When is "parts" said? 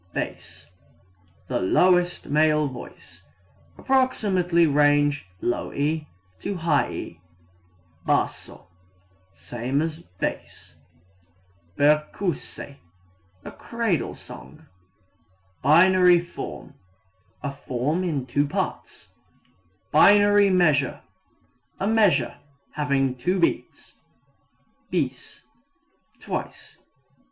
18.47-19.09